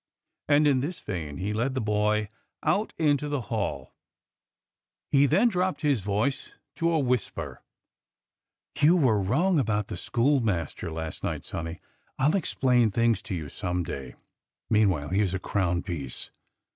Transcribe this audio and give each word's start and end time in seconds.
And 0.47 0.65
in 0.67 0.79
this 0.79 0.99
vein 0.99 1.37
he 1.37 1.53
led 1.53 1.75
the 1.75 1.79
boy 1.79 2.29
out 2.63 2.91
into 2.97 3.29
the 3.29 3.37
100 3.37 3.41
DOCTOR 3.41 3.49
SYN 3.49 3.49
hall. 3.49 3.93
He 5.11 5.25
then 5.27 5.47
dropped 5.47 5.81
his 5.81 6.01
voice 6.01 6.53
to 6.77 6.91
a 6.91 6.97
whisper: 6.97 7.61
"You 8.79 8.95
were 8.97 9.21
wrong 9.21 9.59
about 9.59 9.89
the 9.89 9.97
schoolmaster 9.97 10.89
last 10.91 11.23
night, 11.23 11.45
sonny. 11.45 11.81
I'll 12.17 12.35
explain 12.35 12.89
things 12.89 13.21
to 13.21 13.35
you 13.35 13.47
some 13.47 13.83
day. 13.83 14.15
Meanwhile, 14.71 15.09
here's 15.09 15.35
a 15.35 15.39
crown 15.39 15.83
piece. 15.83 16.31